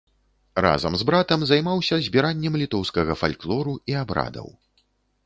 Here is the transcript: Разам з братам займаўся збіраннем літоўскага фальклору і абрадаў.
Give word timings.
Разам 0.65 0.95
з 1.01 1.05
братам 1.09 1.43
займаўся 1.49 1.99
збіраннем 2.07 2.57
літоўскага 2.63 3.19
фальклору 3.21 3.77
і 3.93 3.99
абрадаў. 4.01 4.47